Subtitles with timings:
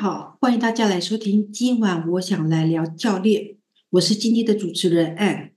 [0.00, 1.50] 好，欢迎大家来收听。
[1.50, 3.56] 今晚我想来聊教练，
[3.90, 5.50] 我是今天的主持人 Ann。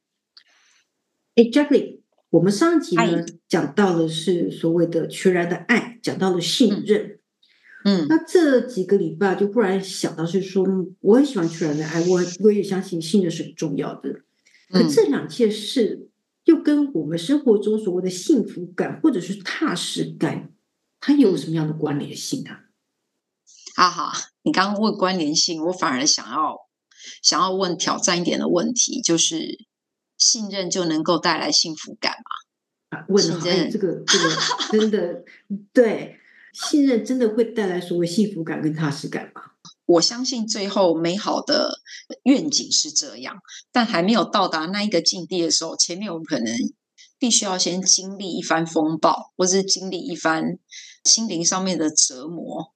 [1.35, 1.99] 哎，Jackie，
[2.31, 7.19] 我们上一集呢讲到的是所谓的全然的爱，讲到了信任。
[7.85, 10.65] 嗯，那这几个礼拜就忽然想到是说，
[11.01, 14.21] 我很喜欢全然的爱，我我也相信信任是很重要的。
[14.71, 16.10] 可这两件事
[16.46, 20.51] 又跟我们生活中所谓的幸福感或者是踏实感，
[20.99, 22.49] 它有什么样的关联性呢？
[23.73, 24.11] 哈哈，
[24.43, 26.57] 你刚刚问关联性，我反而想要
[27.21, 29.65] 想要问挑战一点的问题，就是
[30.18, 32.97] 信任就能够带来幸福感吗？
[32.97, 34.35] 啊、问好，哎，这个这个
[34.72, 35.23] 真的
[35.72, 36.17] 对，
[36.53, 39.41] 信任真的会带来所谓幸福感跟踏实感吗？
[39.85, 41.79] 我相信最后美好的
[42.23, 43.35] 愿景是这样，
[43.71, 46.53] 但还没有到达那一个境地的时候，前面我们可能
[47.19, 50.59] 必须要先经历一番风暴，或是经历一番
[51.03, 52.73] 心灵上面的折磨。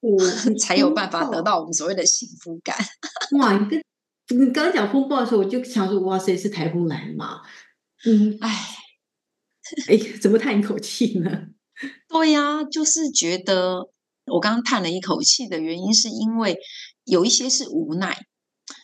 [0.00, 0.18] 我
[0.58, 2.76] 才有办法得到我们所谓的幸福感。
[3.38, 3.82] 哇，你跟
[4.28, 7.40] 你刚刚讲风暴的时候，我就想说，哇塞，是台风来了吗？
[8.06, 8.48] 嗯，哎，
[9.88, 11.30] 哎，怎么叹一口气呢？
[12.08, 13.90] 对呀，就是觉得
[14.26, 16.58] 我刚刚叹了一口气的原因，是因为
[17.04, 18.16] 有一些是无奈，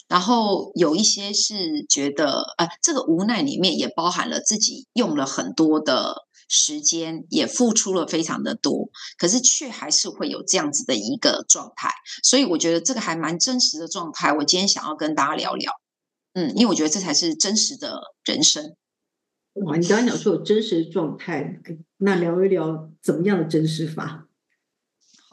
[0.08, 6.25] 然后有一些是觉得，呃，这个无奈里面也包含了自己用了很多的。
[6.48, 11.90] 时间也付出了非常的多，可是却还是会有这样子的一个状态，
[12.22, 14.32] 所以我觉得这个还蛮真实的状态。
[14.32, 15.72] 我今天想要跟大家聊聊，
[16.34, 18.76] 嗯，因为我觉得这才是真实的人生。
[19.64, 21.60] 哇，你刚刚讲说有真实的状态，
[21.96, 24.25] 那聊一聊怎么样的真实法？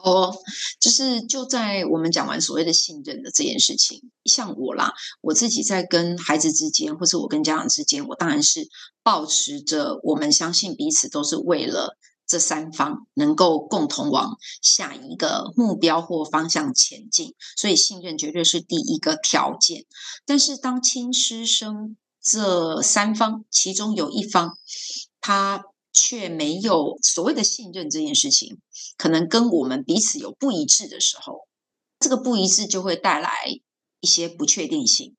[0.04, 0.36] 哦，
[0.78, 8.68] 就是就在我们讲完所谓的信任的这件事情，像我啦，我自己在跟孩子之间，或是我跟家长之间，我当然是
[9.02, 19.86] 抱持着我们相信彼此都是为了这三方能够共同往下一个目标或方向前进，所以信任绝对是第一个条件。
[20.26, 24.58] 但是当亲师生这三方其中有一方，
[25.22, 25.64] 他
[25.94, 28.58] 却没有所谓的信任这件事情，
[28.98, 31.48] 可能跟我们彼此有不一致的时候，
[31.98, 33.30] 这个不一致就会带来
[34.00, 35.16] 一些不确定性。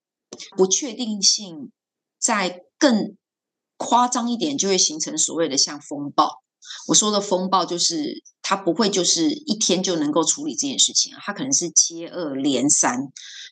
[0.58, 1.72] 不确定性
[2.20, 3.16] 再更
[3.78, 6.42] 夸张一点，就会形成所谓的像风暴。
[6.90, 13.00] 我说的风暴，就是它不会就是一天就能够处理这件事情，它可能是接二连三，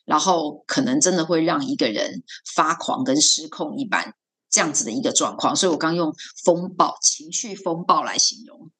[0.04, 2.22] 然后可能真的会让一个人
[2.54, 4.14] 发狂跟失控一般。
[4.54, 8.70] 这样子的一个状况，所以我刚用风暴、情绪风暴来形容。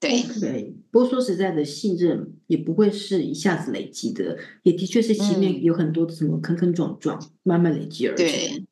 [0.00, 8.26] 对对，不过说实在的，信任也不会是一下子累积的，也的确是前面有很多的什么坑坑撞撞，嗯、慢慢累积而成。
[8.26, 8.64] 对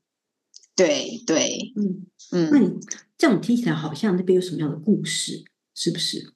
[0.74, 2.72] 对对，嗯嗯，那你
[3.18, 5.44] 这样听起来好像那边有什么样的故事，
[5.74, 6.32] 是不是？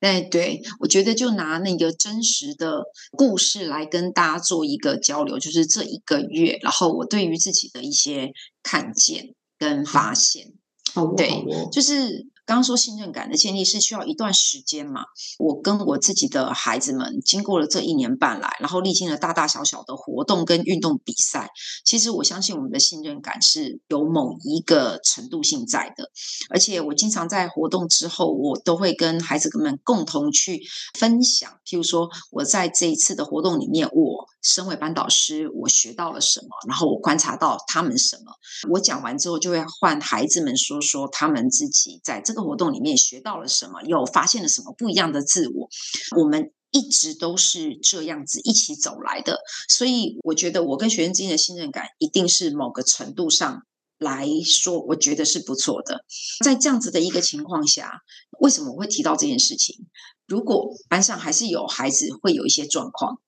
[0.00, 8.32] 哎，对，我觉得就拿那个真实的故事来跟大家做一个交流，就是这一个月，然后我对于自己的一些
[8.62, 10.52] 看见跟发现，
[10.94, 12.26] 好，对，好就是。
[12.48, 15.02] 刚刚说信任感的建立是需要一段时间嘛？
[15.38, 21.50] 我跟我自己的孩子们经过了这一年半来，然后历经了大大小小的活动跟运动比赛，
[21.84, 26.10] 其实我相信我们的信任感是有某一个程度性在的。
[26.48, 30.62] 而且我经常在活动之后，我都会跟孩子们共同去
[30.98, 38.32] 分享，譬如说我在这一次的活动里面，我身为班导师，我学到了什么，然后我观察到他们什么，
[38.70, 42.48] 我讲完之后就会换孩子们说说他们自己在这个。
[42.48, 43.82] 活动里面学到了什么？
[43.82, 45.68] 又发现了什么不一样的自我？
[46.16, 49.38] 我们一直都是这样子一起走来的，
[49.68, 53.66] 所以我觉得我跟学生之间的信任感一定是某个程度上
[53.98, 56.06] 来说，我觉得是不错的。
[56.42, 58.00] 在这样子的一个情况下，
[58.40, 59.76] 为什么我会提到这件事情？
[60.26, 63.20] 如果班上还是有孩子会有一些状况。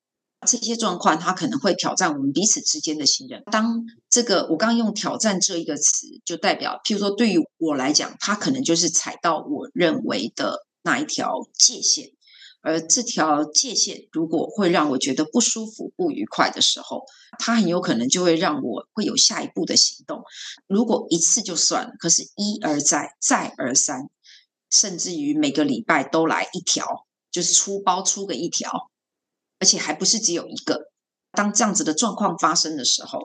[0.47, 3.43] 这些状况，它可能会挑战我们彼此之间的信任。
[3.51, 12.11] 当这个我刚刚用“挑战”这一个词，就代表，譬如说，对于我来讲，它可能就是踩到我认为的那一条界限。
[12.63, 17.05] 而这条界限，如果会让我觉得不舒服、不愉快的时候，
[17.39, 20.23] 它很有可能就会让我会有下一步的行动。
[20.67, 24.11] 如果一次就算了，可是一而再、再而三，
[24.71, 28.90] 甚至于每个礼拜都来一条，就是出包出个一条。
[29.61, 30.91] 而且还不是只有一个。
[31.33, 33.21] 当这样子的状况发生的时候，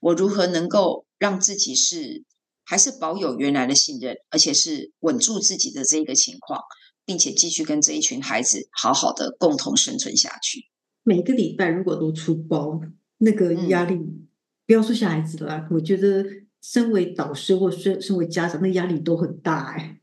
[0.00, 2.24] 我如何能够让自己是
[2.64, 6.60] 还是保有原来的信任，而且是稳住自己的这一个情况，
[7.06, 10.66] 并且继续跟这一群孩子好好的共同生存下去。
[11.02, 12.78] 每个礼拜如果都出包，
[13.18, 14.28] 那个压力，嗯、
[14.66, 16.26] 不要说小孩子了，我觉得
[16.60, 20.00] 身为导师或身身为家长，那压力都很大哎。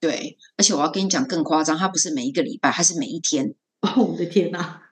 [0.00, 3.54] 对，而且我要跟你讲更夸张，他不是每一个礼拜，他是每一天。
[3.80, 4.82] 哦， 我的天哪！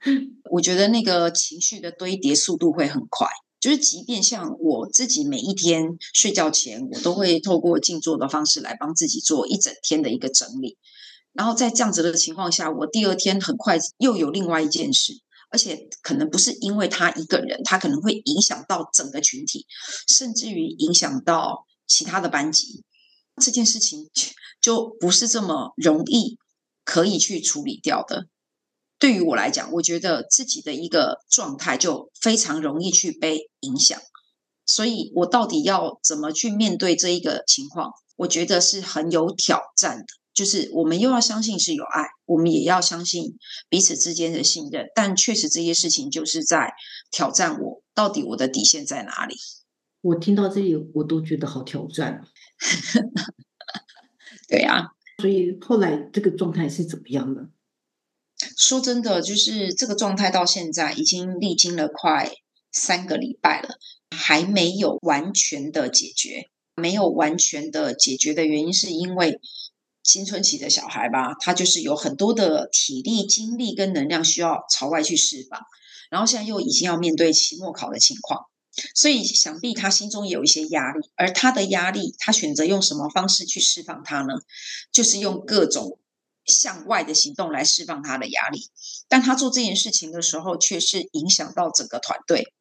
[0.51, 3.29] 我觉得那个情绪的堆叠速度会很快。
[3.61, 10.79] 就是，即便像我自己每一天睡觉前，我都会透过静坐的方式来帮自己做一整天的一个整理。
[11.33, 15.13] 然后在这样子的情况下，我第二天很快又有另外一件事，
[15.51, 19.67] 而且可能不是因为他一个人，他可能会影响到整个群体，
[20.09, 22.85] 甚至于影响到其他的班级。
[23.41, 24.09] 这件事情
[24.61, 26.39] 就不是这么容易
[26.85, 28.27] 可以去处理掉的。
[28.99, 34.01] 对于我来讲，我觉得自己的一个状态就非常容易去被影响，
[34.67, 37.93] 所以我到底要怎么去面对这一个情况？
[38.17, 40.05] 我觉得是很有挑战的。
[40.35, 43.37] 就是我们又要相信是有爱，我们也要相信
[43.69, 46.73] 彼此之间的信任，但确实这些事情就是在
[47.11, 49.35] 挑战我，到底我的底线在哪里？
[50.01, 52.23] 我听到这里，我都觉得好挑战。
[54.49, 57.49] 对呀，所以后来这个状态是怎么样的？
[58.57, 62.31] 说真的，就是这个状态到现在已经历经了快
[62.73, 63.77] 三个礼拜了，
[64.17, 66.49] 还没有完全的解决。
[66.75, 69.41] 没有完全的解决的原因，是因为
[70.05, 75.61] 青春期的小孩吧，他就是有很多的体力、精力跟能量需要朝外去释放，
[76.09, 78.43] 然后现在又已经要面对期末考的情况，
[78.95, 81.01] 所以想必他心中也有一些压力。
[81.17, 84.35] 而他的压力，他选择用什么方式去释放他呢？
[84.93, 85.99] 就是用各种。
[86.49, 88.71] 向外的行动来释放他的压力，
[89.07, 92.53] 但他做这件事情的时候，却是影响到整个团队。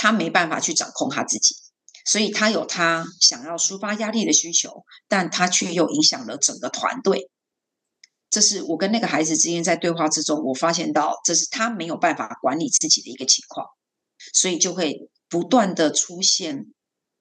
[0.00, 1.56] 他没办法去掌控他自己，
[2.04, 7.30] 所以他有他想要抒发压力的需求，但他却又影响了整个团队。
[8.30, 13.66] 这是我跟那个孩子之间在对话之中，我发现到这是他没有办法管理自己的一个情况，
[14.32, 16.66] 所以就会不断的出现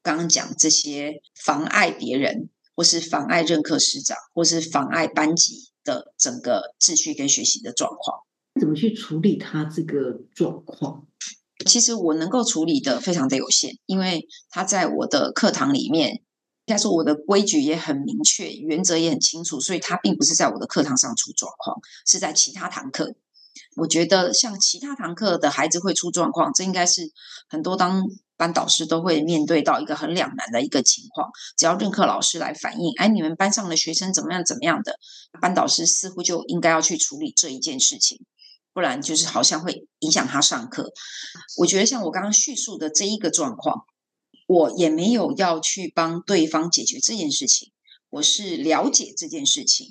[0.04, 2.50] 刚刚讲这些妨碍别人。
[2.78, 8.20] 或是妨碍任课师长，或是妨碍班级的整个秩序跟学习的状况，
[8.62, 11.08] 怎么去处理他这个状况？
[11.66, 16.22] 其实我能够处理的非常的有限，因为他在我的课堂里面，应
[16.68, 23.16] 该说我的规矩也很明确，原则也很清楚，所以他并不是在我的课堂上出状况，是在其他堂课。
[23.78, 27.12] 我觉得像其他堂课的孩子会出状况，这应该是
[27.50, 28.04] 很多当。
[28.38, 35.00] 班导师都会面对到一个很两难的一个情况，只要任课老师来反映，哎，你们班上的学生怎么样怎么样的，
[35.42, 38.24] 班导师似乎就应该要去处理这一件事情，
[38.74, 40.92] 不然就是好像会影响他上课。
[41.58, 43.86] 我觉得像我刚刚叙述的这一个状况，
[44.48, 47.72] 我也没有要去帮对方解决这件事情，
[48.12, 49.88] 我是了解这件事情，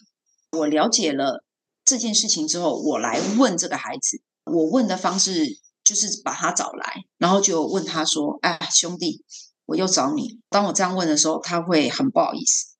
[0.53, 1.43] 我了解了
[1.85, 5.59] 这件事情之后，我来问这个孩子，我问的方式。
[5.87, 9.25] 就是把他找来，然后就问他说：“哎，兄弟，
[9.67, 12.75] 我又找你。”当我这样问的时候，他会很不好意思。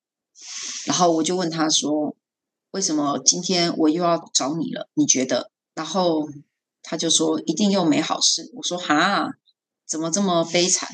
[0.85, 2.17] 然后我就问他说
[2.71, 4.89] ：“为什么今天我又要找你了？
[4.95, 6.27] 你觉得？”然后
[6.83, 9.29] 他就说：“一定又没好事。”我说：“哈，
[9.87, 10.89] 怎么这么悲惨？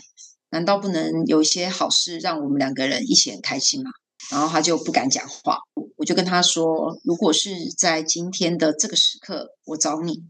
[0.52, 3.90] 难道不能有一些好事让我们两个人一起很开心吗？”
[4.30, 5.58] 然后他就不敢讲话。
[5.98, 10.24] 我就跟他说：“如果是在今天的这个时刻，我找你。”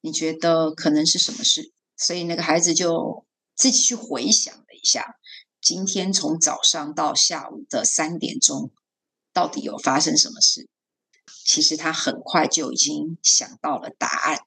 [0.00, 1.72] 你觉得可能是什么事？
[1.96, 3.24] 所以那个孩子就
[3.54, 5.16] 自己去回想了一下，
[5.60, 8.70] 今天从早上到下午的三点钟，
[9.32, 10.68] 到底有发生什么事？
[11.44, 14.40] 其实他很快就已经想到了答案，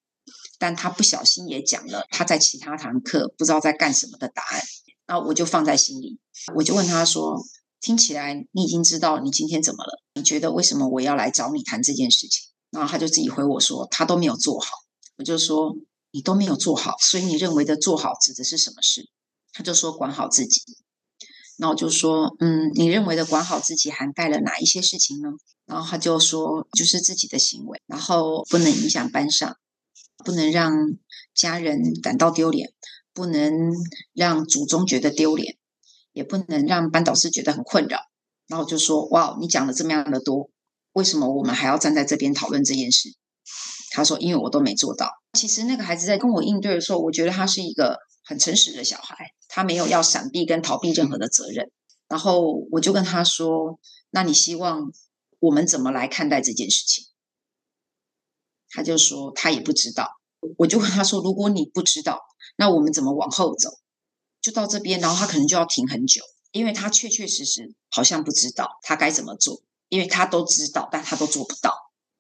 [0.58, 4.62] 但他不小心也讲了他在其他堂课不知道在干什么的答案。
[5.06, 6.20] 然后我就放在心里，
[6.54, 7.44] 我就问他说
[7.82, 10.04] ：“听起来你已经知道你今天怎么了？
[10.14, 14.68] 你觉得为什么我要来找你谈这件事情？”然后他就自己回我说：“他都没有做好。”
[15.20, 15.76] 我就说
[16.12, 19.10] 你都没有做好，所以你认为的做好指的是什么事？
[19.52, 20.62] 他就说管好自己。
[21.58, 25.28] 那我就说，嗯，你认为的管好自己涵盖了哪一些事情呢？
[25.66, 29.58] 然后他就说，就是自己的行为，然后不能影响班上，
[30.24, 30.72] 不能让
[31.36, 32.72] 家人感到丢脸，
[33.14, 33.74] 不能
[34.14, 35.58] 让祖宗觉得丢脸，
[36.14, 38.00] 也不能让班导师觉得很困扰。
[38.48, 40.50] 然后我就说，哇，你讲了这么样的多，
[40.94, 43.10] 为什么我们还要站在这边讨论这件事？
[43.92, 45.10] 他说：“因为我都没做到。
[45.34, 51.72] 其实那个孩子在跟我应对的时候，我觉得他是一个很诚实的小孩，他没有要闪避跟逃避任何的责任。
[52.08, 53.80] 然后我就跟他说
[54.12, 54.92] ：‘那你希望
[55.40, 57.06] 我们怎么来看待这件事情？’
[58.70, 60.08] 他就说他也不知道。
[60.58, 62.20] 我就问他说：‘如果你不知道，
[62.58, 63.70] 那我们怎么往后走？
[64.42, 71.74] 就到这边，然后他可能就要停很久，因为他确确实实好像不知道他该怎么做，因为他都知道，但他都做不到。”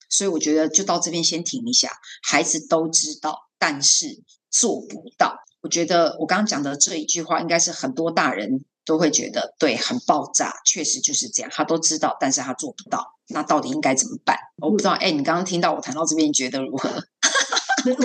[0.09, 1.91] 所以我觉得就到这边先停一下。
[2.23, 5.37] 孩子都知道，但是做不到。
[5.61, 10.53] 我觉得我刚刚讲的这一句话，应该是很多大人都会觉得对，很爆炸。
[10.65, 13.15] 确实就是这样，他都知道，但是他做不到。
[13.27, 14.37] 那到底应该怎么办？
[14.57, 16.89] 我不知道，哎，你刚刚听到我谈到这边，你觉得如何？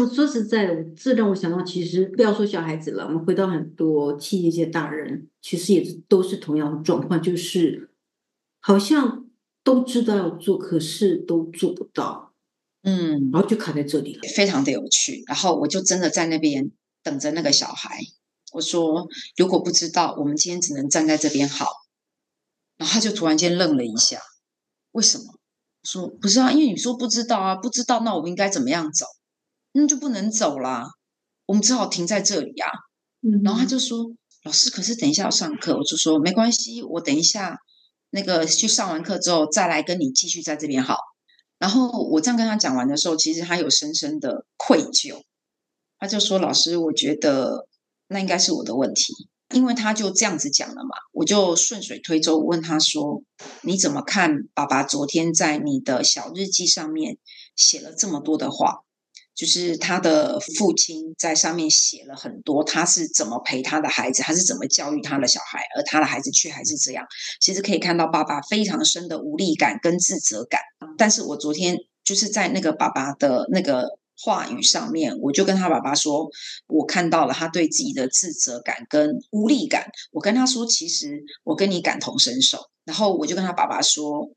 [0.00, 7.90] 我说实在的，这让我想到，其实不要说小孩子了，我们回到很多企业界大人，其实也是都是同样的状况，就是
[8.61, 9.23] 好像
[9.64, 12.33] 都知道要做，可是都做不到，
[12.83, 15.25] 嗯，然后就卡在这里了，非常的有趣。
[15.26, 16.71] 然后我就真的在那边
[17.02, 17.99] 等着那个小孩，
[18.52, 21.66] 我说如果不知道，我们今天只能站在这边好。
[22.76, 24.21] 然后他就突然间愣了一下，
[24.92, 25.25] 为什么？
[25.83, 29.06] 说不是啊，因为你说不知道啊，不知道，那我们应该怎么样走？
[29.73, 30.87] 那就不能走啦，
[31.47, 32.73] 我们只好停在这里呀、啊。
[33.23, 34.12] 嗯，然后他就说
[34.44, 37.59] ：“老师，可是等一下要上课。”我就说：“没关系，我等一下
[38.14, 40.97] 那个去上完课之后再来跟你继续在这边好。”
[41.59, 45.23] 然后我这样跟他讲完的时候，其实他有深深的愧疚。
[45.99, 47.66] 他就说：“老师，我觉得
[48.09, 49.12] 那应该是我的问题，
[49.54, 53.23] 因为他就这样子讲了嘛。”我就顺水推舟问他说
[53.62, 57.18] ：“你怎么看爸爸昨天在你的小日记上面
[57.56, 58.83] 写了这么多的话？”
[59.34, 67.04] 就是他的父亲在上面写了很多，他是怎么陪他的孩子，他是怎么教育他的小孩，而他的孩子却还是这样。
[67.40, 70.60] 其实可以看到爸爸非常深的无力感跟自责感。
[70.96, 76.28] 但是我昨天就是在那个爸爸的那个话语上面，我就跟他爸爸说，
[76.68, 79.90] 我看到了他对自己的自责感跟无力感。
[80.12, 82.58] 我跟他说，其实我跟你感同身受。
[82.84, 84.30] 然后我就跟他爸爸说，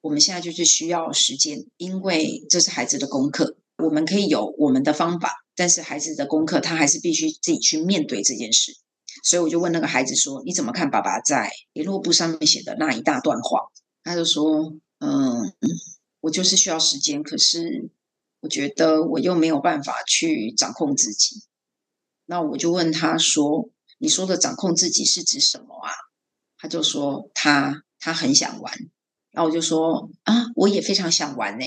[0.00, 3.56] 我们现在就是需要时间，因为这是孩子的功课。
[3.78, 8.72] 我们可以有我们的方法，但是孩子的功课他还是必须自己去面对这件事。
[9.22, 13.60] 所以我就问那个孩子说：“你怎么看爸爸在联络簿上面写的那一大段话？”
[14.02, 15.54] 他就说：“嗯，
[16.20, 17.90] 我就是需要时间，可是
[18.40, 21.42] 我觉得我又没有办法去掌控自己。”
[22.26, 25.90] 那我就问他说：“你说的掌控自己是指什么啊？”
[26.58, 28.74] 他就说：“他他很想玩。”
[29.30, 31.64] 然后我就说：“啊，我也非常想玩呢。”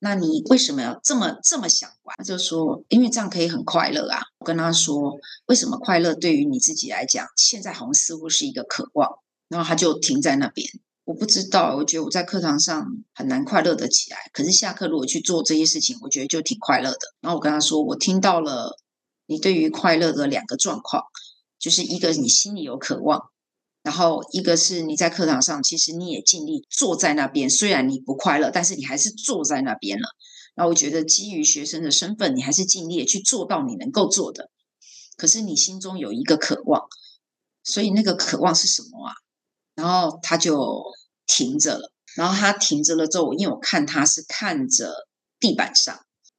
[0.00, 2.14] 那你为什么要这么这么想玩？
[2.18, 4.20] 他就说，因为这样可以很快乐啊。
[4.38, 9.08] 我跟他说，为什么快乐对于你自己来讲，现在好像似乎是一个渴望。
[9.48, 10.68] 然后他就停在那边。
[11.04, 14.18] 我不知道，我觉得我在课堂上很难快乐得起来。
[14.32, 16.98] 可是下课如果去做这些事情，我觉得就挺快乐的。
[17.20, 18.78] 然后我跟他说，我听到了
[19.26, 21.04] 你对于快乐的两个状况，
[21.58, 23.30] 就是一个你心里有渴望。
[23.82, 30.08] 然后一个是你在课堂上，其实你也尽力坐在那边，虽然你不快乐，但是你还是坐在那边了。
[30.54, 34.50] 然后我觉得基于学生的身份，你还是尽力去做到你能够做的。
[35.16, 36.82] 可是你心中有一个渴望，
[37.62, 39.14] 所以那个渴望是什么啊？
[39.74, 40.82] 然后他就
[41.26, 41.92] 停着了。
[42.16, 45.06] 然后他停着了之后，因为我看他是看着
[45.38, 45.98] 地板上，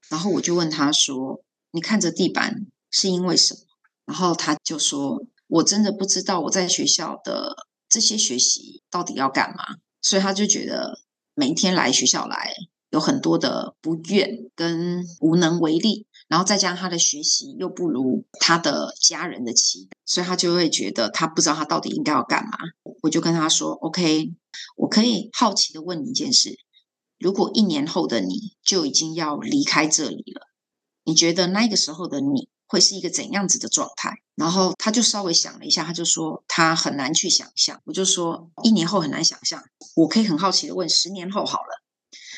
[0.10, 1.42] 然后我就问他说
[1.72, 3.62] ：“你看着地板是因为什么？”
[4.06, 5.24] 然后他就说。
[5.50, 7.56] 我真的不知道我在学校的
[7.90, 11.02] 这些学习到底要干嘛，所以他就觉得
[11.34, 12.54] 每一天来学校来
[12.92, 22.52] 有很多的不愿跟无能为力，然后再加上他的学习又不如他的家人的期待，所以他就会觉得他不知道他到底应该要干嘛。
[23.02, 24.32] 我就跟他说：“OK，
[24.76, 26.60] 我可以好奇的问你一件事，
[27.18, 30.48] 如果一年后的你就已经要离开这里了，
[31.06, 34.14] 你觉得那个时候的你？”会是一个怎样子的状态？
[34.36, 37.82] 然后他就稍微想了一下，他就说他很难去想象。
[37.84, 39.62] 我就说一年后很难想象，
[39.96, 41.84] 我可以很好奇的问，十年后好了，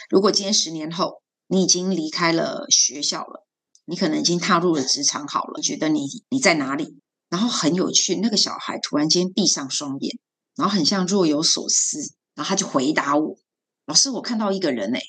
[0.09, 3.45] 如果今天十年后你已经离开了学校了，
[3.85, 6.97] 你可能已经踏入了职场好了，你觉得你你在哪里？
[7.29, 10.17] 然后很有趣，那个小孩突然间闭上双眼，
[10.55, 11.99] 然后很像若有所思，
[12.35, 13.37] 然后他就回答我
[13.85, 15.01] ：“老师，我看到一个人诶。”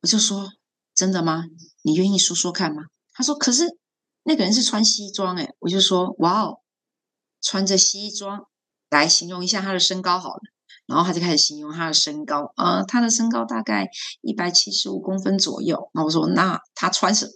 [0.00, 0.48] 我就说
[0.94, 1.44] ：“真的吗？
[1.82, 3.64] 你愿意说说看吗？”他说：“可是。”
[4.22, 6.58] 那个人是穿西装诶，我就说哇哦，
[7.40, 8.46] 穿着西装
[8.90, 10.40] 来形容一下他的身高好了，
[10.86, 13.88] 然后他就开始形容他的身高，呃，他的身高大概
[14.20, 15.90] 一百七十五公分左右。
[15.94, 17.30] 那我说那他穿什么？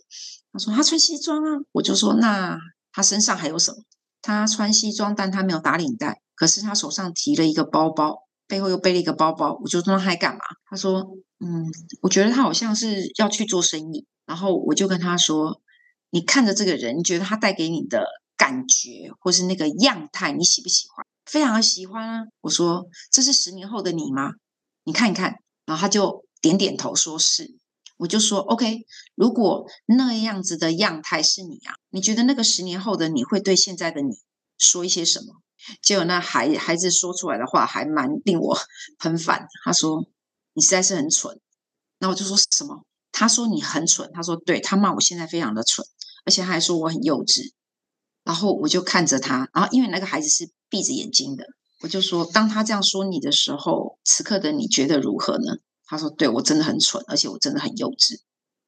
[0.53, 1.61] 他说他穿西装啊。
[1.73, 2.59] 我就说那
[2.93, 3.79] 他身上还有什么？
[4.21, 9.59] 他穿西装，但他没有打领带，可是他手上提了一个包包，背后又背了一个包包。
[9.63, 10.41] 我就说他还干嘛？
[10.69, 11.01] 他说
[11.41, 11.67] 嗯，
[12.03, 14.07] 我觉得他好像是要去做生意。
[14.27, 15.61] 然后我就跟他说。
[16.15, 18.07] 你看着这个人，你觉得他带给你的
[18.37, 21.05] 感觉，或是那个样态，你喜不喜欢？
[21.27, 22.23] 非常喜欢啊！
[22.41, 24.31] 我说这是十年后的你吗？
[24.85, 27.57] 你看一看，然后他就点点头，说是。
[27.97, 34.15] 我就说 OK，如果那样子的样态是你啊，你觉得那个十年后的你会对现在的你
[34.57, 35.43] 说一些什么？
[35.83, 38.57] 结果那孩孩子说出来的话还蛮令我
[39.01, 39.49] 喷饭。
[39.65, 40.07] 他说
[40.53, 41.41] 你实在是很蠢。
[41.99, 42.85] 那我就说什么？
[43.15, 44.11] 他说你很蠢。
[44.13, 45.87] 他说对，他骂我现在非常的蠢。
[46.27, 47.53] 而且他还说我很幼稚，
[48.23, 51.45] 然后我就看着他，然后因为那个孩子是闭着眼睛的，
[51.83, 55.59] 我就说，当他这样说你的时候，此刻的你觉得如何呢？
[55.85, 58.21] 他说：“对，我真的很蠢，而且我真的很幼稚。”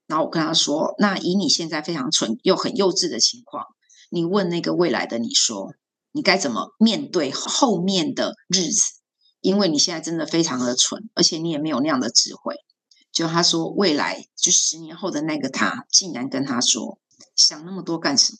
[0.07, 3.65] 然后我跟他说：“那以你现在非常蠢又很幼稚的情况，
[4.11, 5.73] 你问那个未来的你说，
[6.13, 8.83] 你该怎么面对后面的日子？
[9.41, 12.57] 因为你现在真的非常的蠢，而且你也没有那样的智慧。”
[13.17, 16.99] 就他说未来就十年后的那个他，竟然跟他说
[17.35, 18.39] ：“想那么多干什么？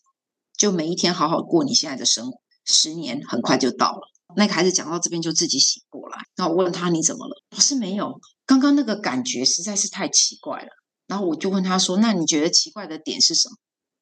[0.55, 10.69] 就每一天好好过你现在的生活，十年很快就到了。”那个孩子讲到这边就自己醒过来，然后我问他：“你怎么了？”我是没有，刚刚那个感觉实在是太奇怪了。
[11.07, 13.57] 然后我就问他说：“那你觉得奇怪的点是什么？”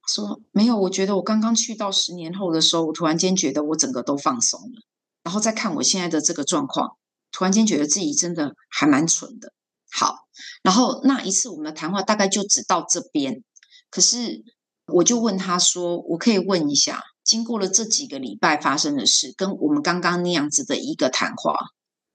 [0.09, 4.83] 说：“没有，我觉得我刚刚去到十年后的时候，我突然间觉得我整个都放松了。
[5.23, 6.97] 然后再看我现在的这个状况，
[7.31, 9.53] 突然间觉得自己真的还蛮蠢的。”
[9.97, 10.27] 好，
[10.65, 13.45] 然后那一次我们的谈话大概就只到这边。
[13.91, 14.43] 可是
[14.87, 21.57] 我就问他说：“我可以问一下，经过了这几个礼拜发生的事，跟我们刚刚那样子的一个谈话，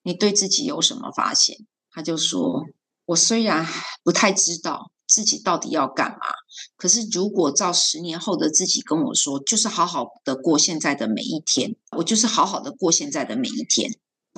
[0.03, 1.55] 你对自己有什么发现？”
[1.89, 2.65] 他就说
[3.07, 3.65] ：“我虽然
[4.03, 6.17] 不太知道自己到底要干嘛，
[6.75, 13.89] 可是如果照十年后的自己跟我说，就是好好的过现在的每一天，我就是好好的过现在的每一天。”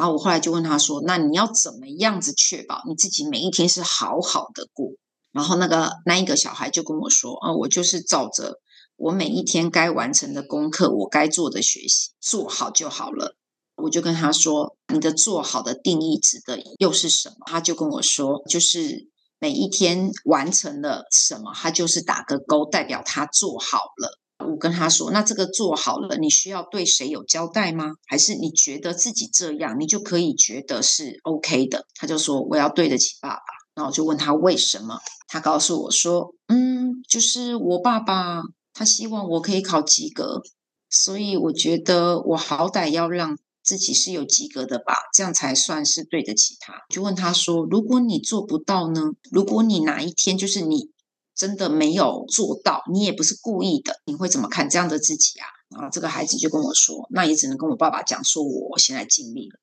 [0.01, 4.88] 然后我后来就问他说：“那你要怎么样子确保你自己每一天是好好的过？”
[5.31, 8.55] 然后那个那一个小孩就跟我说：“啊，我就是照着
[8.96, 13.36] 我每一天该完成的功课，我该做的学习做好就好了。”
[13.77, 27.93] 我就跟他说：“你的做好的定义指的又是什么？”他就跟我说：“就是每一天完成了什么，他就是打个勾，代表他做好了。”我跟他说：“那这个做好了，你需要对谁有交代吗？
[28.07, 33.41] 还是你觉得自己这样，你就可以觉得是 OK 的？”他就说：“我要对得起爸爸。”
[33.75, 38.41] 然后我就问他为什么，他告诉我说：“嗯，就是我爸爸
[38.74, 40.42] 他希望我可以考及格，
[40.89, 49.01] 所以我觉得我好歹要让自己是有及格的吧，这样才算是对得起他。”就问他说：“如果你做不到呢？
[49.31, 50.89] 如果你哪一天就是你。”
[51.35, 55.48] 真的没有做到，你也不是故意的，你会怎么看这样的自己啊？
[55.70, 59.59] 然后这个孩子就跟我说，那也只能跟我爸爸讲，说我现在尽力了，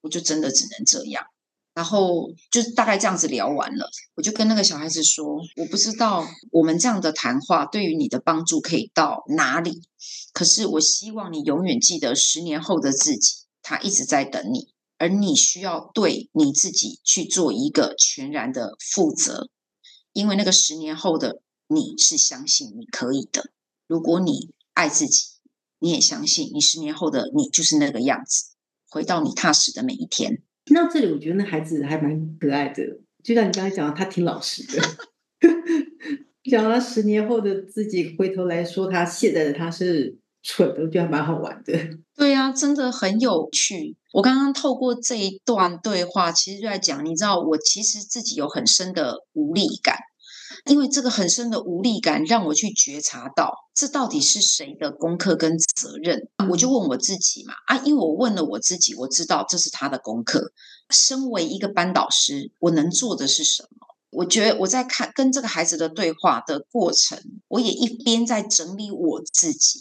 [0.00, 1.24] 我就真的只能这样。
[1.74, 5.24] 然后就大概这样子聊完了，我就跟那个小孩子说，
[5.56, 9.80] 我不知道我们这样的谈话对于你的帮助可以到哪里，
[10.34, 19.48] 可是我希望你永远记得十年后的自己，他一直在等你，而你需要对你自己去做一个全然的负责。
[20.12, 23.50] 因为那个十年后的你是相信你可以的，
[23.86, 25.26] 如果你爱自己，
[25.78, 28.52] 你也相信你十年后的你就是那个样子，
[28.90, 30.42] 回到你踏实的每一天。
[30.64, 34.82] 听到这里，我觉得那孩子还蛮可爱的，就像你刚才讲的，他挺老实的。
[36.50, 41.72] 讲了十年后的自己，回头来说他现在的他是蠢的，我觉得蛮好玩的。
[42.22, 43.96] 对呀、啊，真的很有趣。
[44.12, 49.98] 我刚刚透过这一段对话，其实就在讲，你知道，我其实自己有很深的无力感，
[50.66, 56.28] 因为这个很深的无力感让我去觉察到，这到底是谁的功课跟责任？
[56.48, 60.52] 我就问我自己嘛，啊，因为我问了我自己，我知道这是他的功课。
[60.90, 63.88] 身为一个班导师，我能做的是什么？
[64.10, 69.80] 我觉得我在看跟这个孩子的对话的过程，我也一边在整理我自己。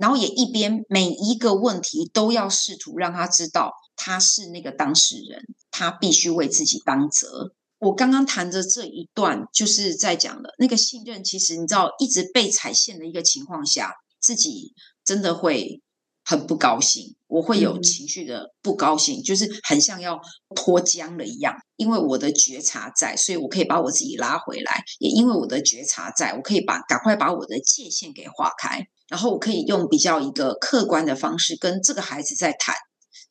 [0.00, 7.52] 然后也一边每一个问题都要试图让他知道他是那个当事人，他必须为自己担责。
[7.78, 14.72] 我刚刚谈的这一段就是在讲的那个信任，其实你知道，一直被踩线的一个情况下，自己
[15.04, 15.82] 真的会
[16.24, 20.18] 很不高兴，我会有情绪的不高兴，就是很像要
[20.54, 21.54] 脱缰了一样。
[21.76, 28.86] 因为我的觉察在，所以我可以把我自己拉回来；也因为我的觉察在，我可以把赶快把我的界限给划开。
[29.10, 32.76] 然后我可以用比较一个客观的方式跟这个孩子在谈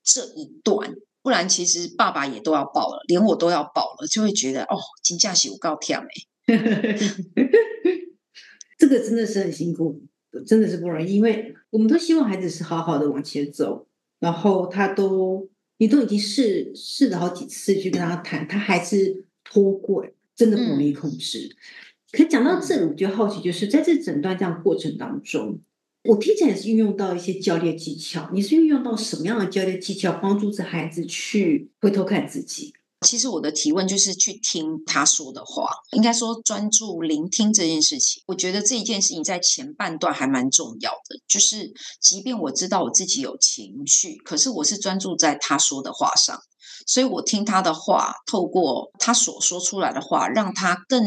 [0.04, 6.04] 这一段，不然其实爸爸也都要爆了，连我都要爆了，就会觉得哦，金价是有够跳
[6.48, 6.98] 哎，
[8.78, 10.02] 这个真的是很辛苦，
[10.46, 13.88] 真的是不容易，因为我们都希望孩子是好好的往前走，
[14.20, 21.56] 然后他都你都已经试试了好几次去跟他谈，他还是脱轨，真的不容易控制。
[21.56, 21.56] 嗯、
[22.12, 25.62] 可讲到这里，我就好奇，就是在这整段这样过程当中。
[26.04, 32.74] 我听起来也是运用到一些教练技巧，你是运用到什么样的教练技巧帮助这孩子去回头看自己？
[33.06, 38.24] 其实我的提问就是去听他说的话，应该说专注聆听这件事情。
[38.28, 46.38] 我觉得这一件事情在前半段还蛮重要的，就是即便我知道我自己有情绪，可是我是专注在他说的话上，
[46.86, 51.02] 所以我听他的话，透过他所说出来的话，让他更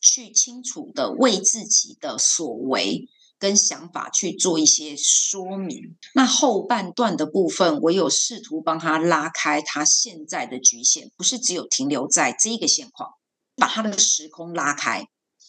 [0.00, 3.08] 去清楚地为自己的所为。
[3.42, 5.96] 跟想法去做一些说明。
[6.14, 13.10] 那后半段的部分，我有试图帮他拉开他现在的局限，不是只有停留在这一个现况，
[13.56, 15.04] 把他的时空拉开。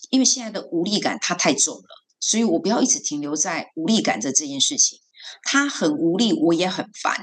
[0.10, 4.98] 因为现在的无力感他太重了，所以我不要一直停留在无力感的这件事情。
[5.44, 7.16] 他很无力，我也很烦。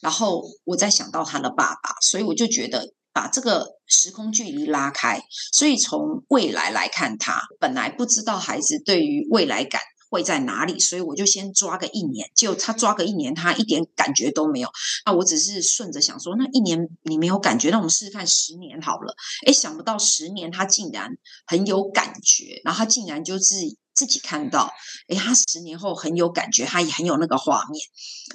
[0.00, 2.94] 然后我再想到他的爸爸，所以我就觉得。
[3.14, 9.80] 把这个时空距离拉开，所以从未来来看，他本来不知道孩子对于未来感
[10.14, 14.70] 会在哪里，所以我就先抓个一年，就他抓个一年，他一点感觉都没有。
[15.04, 19.12] 那我只是顺着想说，那一年你没有感觉，那我们试试看十年好了。
[19.44, 21.10] 哎，想不到十年他竟然
[21.46, 24.70] 很有感觉，然后他竟然就自己自己看到，
[25.08, 27.84] 哎，他十年后很有感觉，他也很有那个画面。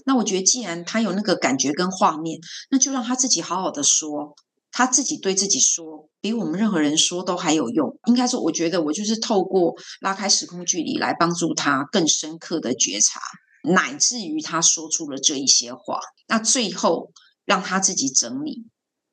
[0.06, 4.36] 那我觉得既然他有那个感觉跟画面，那就让他自己好好的说。
[4.80, 8.00] 他自己对自己说，比我们任何人说都还有用。
[8.06, 13.20] 应该说，我觉得我就是透过拉开时空距离来帮助他更深刻的觉察，
[13.66, 16.00] 乃至于他说出了这一些话。
[16.30, 17.12] 那最后
[17.44, 18.68] 让他自己整理。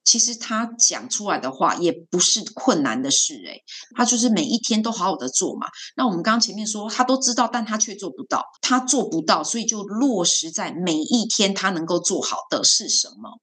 [0.05, 3.64] 其实他讲出来的话也不是困难的事，诶，
[3.96, 5.66] 他就是每一天都好好的做嘛。
[5.96, 8.44] 那我们刚刚前面说，他都知道，但他却做不到。
[8.61, 13.40] 他做不到，所以就落实在每一天他能够做好的是什么？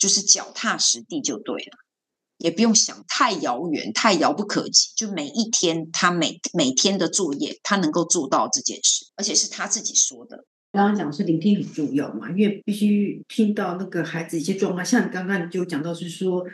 [0.00, 1.78] 就是脚踏实地就对了，
[2.38, 4.88] 也不用想太遥远、太遥不可及。
[4.96, 10.46] 就每一天，他每每天的作业，他能够做到这件事，而且是他自己说的。
[10.72, 14.84] 刚刚讲是聆听很重要嘛，因为必须听到那个孩子一些状况。
[14.84, 16.44] 像你刚刚你就讲到是说，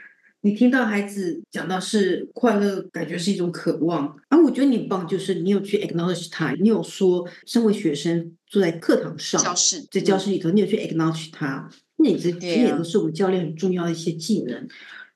[0.41, 4.17] 你听到孩子讲到是快乐，感觉是一种渴望。
[4.29, 11.69] 啊、我觉得你很棒，就是你有去 acknowledge 他，你有说，身为学生坐在课堂上，教室在教室里头，你有去 acknowledge 他。
[11.97, 14.55] 那这这也都是我们教练很重要的一些技能。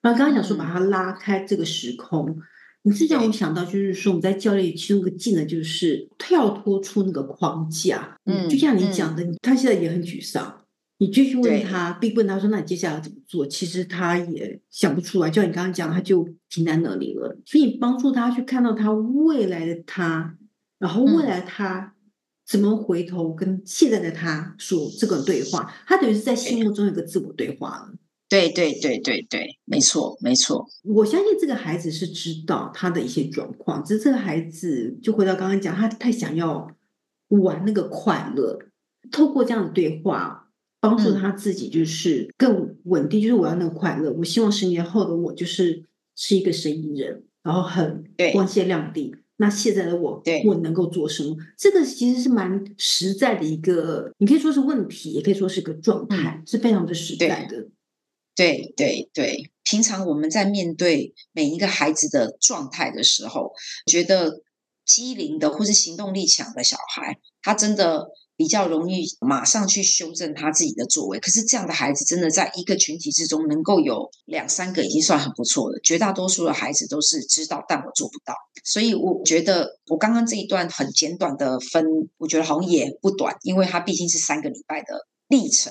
[0.01, 2.39] 然后刚刚讲说把他拉开这个时空，
[2.83, 8.17] 你是让我想到就是说我们在教练其中一个技能就是跳脱出那个框架。
[8.25, 10.65] 嗯，就像你讲的，他现在也很沮丧，
[10.99, 15.29] 你继续问他，并问他说：“那你接下来怎么做？”其实他也想不出来。
[15.29, 17.39] 就像你刚刚讲，他就停在那里了。
[17.45, 20.35] 所以帮助他去看到他未来的他，
[20.79, 21.95] 然后未来他。
[22.51, 25.73] 怎么回头跟现在的他说这个对话？
[25.87, 27.95] 他等于是在心目中有个自我对话了。
[28.29, 30.67] 对对对对对，没错没错。
[30.83, 36.69] 我相信这个孩子是知道他的一些状况，只是这个孩子就回到刚刚讲，他太想要
[37.29, 38.59] 玩那个快乐，
[39.13, 40.49] 透过这样的对话，
[40.81, 43.21] 帮助他自己就是更稳定。
[43.21, 45.85] 嗯、就是我要那个快乐，我希望十年后的我就是
[46.17, 49.15] 是一个生意人，然后很光鲜亮丽。
[49.41, 51.35] 那现在的我，我能够做什么？
[51.57, 57.69] 这个其实是蛮实在的一个，你可以说是问题，也可以说是一个状态，嗯、是非常的实在的。
[58.37, 63.53] 对对对，平常我们在面对每一个孩子的状态的时候，
[63.87, 64.43] 觉得
[64.85, 68.09] 机灵的或是行动力强的小孩，他真的。
[68.41, 75.79] 比较容易马上去修正他自己的作为，可是这样的孩子真的在一个群体之中能够有两三个已经算很不错了。
[75.85, 78.33] 绝大多数的孩子都是知道，但我做不到。
[78.65, 81.85] 所以我觉得我刚刚这一段很简短的分，
[82.17, 85.71] 我觉得好像也不短，因为它毕竟是三个礼拜的历程。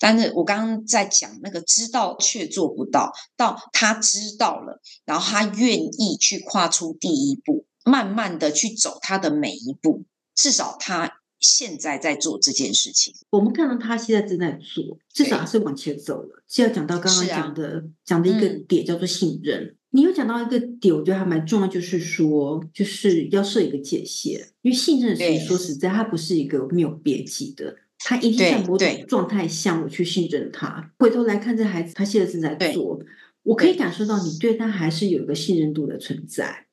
[0.00, 10.02] 但是我刚刚在讲那个知道却做不到，到他知道了，然后他愿意去跨出第一步，慢慢的去走他的每一步，
[10.34, 11.20] 至少他。
[11.44, 16.42] 现在在做这件事情，我们看到他现在正在做，至少是往前走了。
[16.48, 19.62] 是要讲到刚刚讲的，啊、讲的一个点叫做信任。
[19.62, 30.92] 嗯、你有讲到一个点，我觉得还蛮重要，就是说，就是要设一个界限，因为信任是说实在，它不是一个没有边际的，他一定在某种状态下我去信任他。
[30.98, 32.98] 回头来看这孩子，他现在正在做，
[33.42, 36.64] 我可以感受到你对他还是有一个信任度的存在，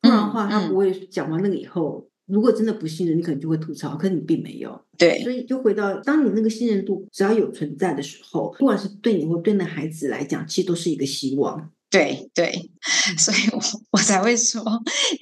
[0.00, 2.08] 不然的话，他不会讲完那个以后。
[2.26, 4.80] 如果真的不信任，你可能就会吐槽，可是你并没有。
[4.98, 11.70] 对，所以就回到，当你那个信任度只要有存在的时候，不管是对你或对那孩子来讲，其实都是一个希望。
[11.88, 12.52] 对对，
[13.16, 13.60] 所以我
[13.92, 14.60] 我才会说，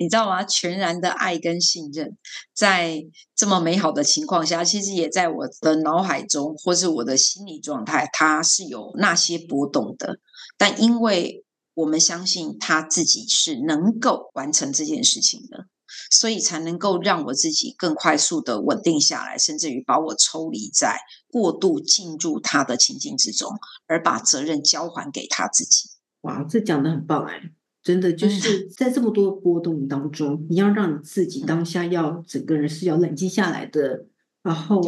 [0.01, 0.43] 你知道吗？
[0.45, 2.17] 全然的爱跟信任，
[2.55, 3.05] 在
[3.37, 10.19] 这么美好的情况下，其实也在我的脑海中或是我的心理状态，它是有那些波动的。
[10.57, 15.67] 但因为我们相信他自己是能够完成这件事情的。
[16.11, 23.51] 所以才能够让我自己更快速的稳定下来，甚至于把我抽离在过度进入他的情境之中，
[23.87, 25.91] 而把责任交还给他自己。
[26.23, 27.51] 哇，这讲得很棒哎！
[27.83, 34.07] 真的就是在这么多波动当中，嗯、你要让你自己当下要整个人是要冷静下来的，
[34.43, 34.83] 然后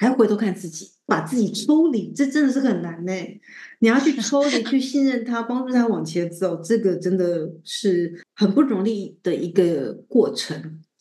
[0.00, 0.90] 还要回头看自己。
[1.10, 3.12] 把自己抽离，这真的是很难呢。
[3.80, 10.56] 你要去抽离，去信任他，帮助他往前走，这个真的是很不容易的一个过程。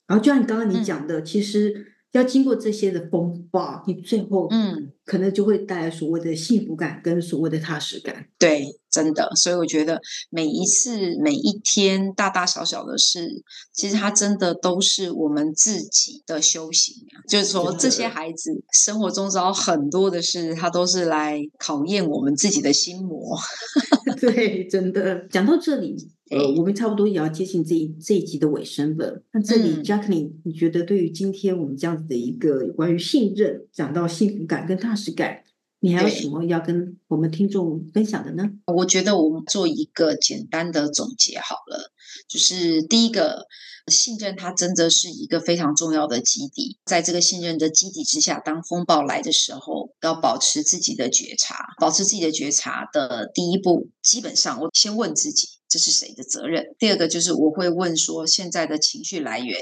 [0.08, 8.28] 然后就像你刚刚你讲的，嗯、其实要经过这些的风暴，你最后嗯，可能就会带来所谓的幸福感跟所谓的踏实感。
[8.38, 8.80] 对。
[8.92, 16.96] 真的，所以我觉得每一次、每一天，大大小小的事，其实它真的都是我们自己的修行。
[17.28, 23.38] 就是说，这些孩子生活中遭很多的事，他都是来考验我们自己的心魔。
[24.20, 25.28] 对，真的。
[25.30, 25.96] 讲到这里，
[26.32, 29.22] 呃，我们差不多也要接近这一这一集的尾声了。
[29.34, 35.44] 那这里，Jacqueline，你觉得对于今天我们这样子的一个关于信任，讲到幸福感跟踏实感？
[35.82, 38.44] 你还有什么要跟我们听众分享的呢？
[38.66, 41.94] 我觉得我们做一个简单的总结好了，
[42.28, 43.48] 就是第一个，
[43.88, 46.78] 信任它真的是一个非常重要的基底。
[46.84, 51.56] 在这个信任的基底之下，当风暴来的时候，要保持自己的觉察。
[51.80, 56.76] 保持自己的觉察的第一步，基本上我先问自己，这是谁的责任？
[56.78, 59.58] 第二个就是我会问说，现在的情绪来源。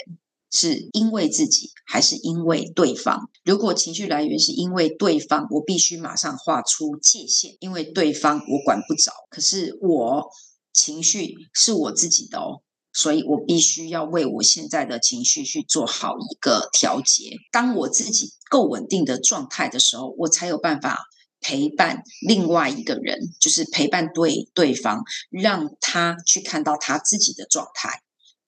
[0.52, 3.30] 是因为自己还是因为对方？
[3.44, 9.12] 如果情绪来源是因为对方，我必须马上画出界限，因为对方我管不着。
[9.30, 10.28] 可是我
[10.74, 12.62] 情绪是我自己的哦，
[12.94, 17.32] 所以我必须要为我现在的情绪去做好一个调节。
[17.52, 21.04] 当我自己够稳定的状态的时候，我才有办法
[21.42, 28.02] 陪伴另外一个人，就是陪伴对对方，让他去看到他自己的状态。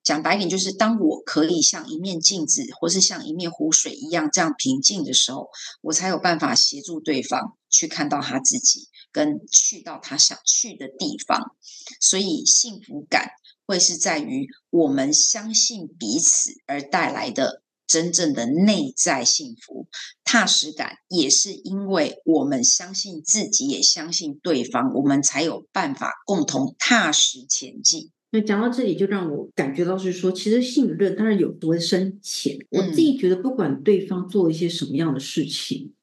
[0.04, 5.50] 讲白点，就是当我可以像一面镜子，或是像一面湖水一样这样平静的时候，
[5.82, 11.56] 我才有办法协助对方去看到他自己，跟去到他想去的地方。
[12.02, 13.30] 所以幸福感
[13.66, 19.88] 会是在于我们相信彼此而带来的真正的内在幸福。
[20.24, 28.12] 踏实感也是因为我们相信自己，也相信对方，我们才有办法共同踏实前进。
[28.32, 32.58] 那讲到这里，就让我感觉到是说，其实信任当然有多深浅。
[32.70, 35.94] 我自己觉得，不管对方做一些什么样的事情，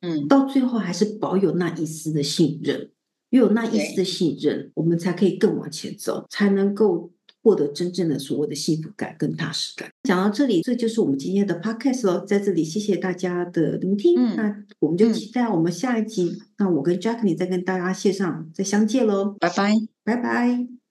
[0.00, 2.90] 嗯，到最后还是保有那一丝的信任，
[3.30, 7.10] 拥有那一丝的信任，我们才可以更往前走，才能够
[7.42, 9.90] 获得真正的所谓的幸福感跟踏实感。
[10.04, 12.24] 讲到这里，这就是我们今天的 podcast 喽。
[12.24, 14.14] 在这里，谢谢大家的聆听。
[14.16, 16.40] 嗯，那我们就期待我们下一集。
[16.58, 20.83] 那我跟 Jacqueline 再跟大家线上再相见喽，拜拜，拜拜。